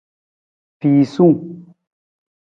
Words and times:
Fiisung. 0.79 1.37